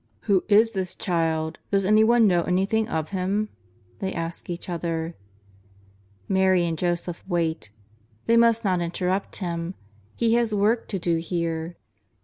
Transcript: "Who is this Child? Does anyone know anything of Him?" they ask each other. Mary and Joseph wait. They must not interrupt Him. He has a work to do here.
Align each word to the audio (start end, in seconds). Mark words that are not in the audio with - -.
"Who 0.21 0.43
is 0.49 0.71
this 0.71 0.95
Child? 0.95 1.59
Does 1.69 1.85
anyone 1.85 2.25
know 2.25 2.41
anything 2.41 2.89
of 2.89 3.11
Him?" 3.11 3.49
they 3.99 4.11
ask 4.11 4.49
each 4.49 4.67
other. 4.67 5.13
Mary 6.27 6.65
and 6.65 6.75
Joseph 6.75 7.23
wait. 7.27 7.69
They 8.25 8.35
must 8.35 8.65
not 8.65 8.81
interrupt 8.81 9.35
Him. 9.35 9.75
He 10.15 10.33
has 10.33 10.53
a 10.53 10.57
work 10.57 10.87
to 10.87 10.97
do 10.97 11.17
here. 11.17 11.77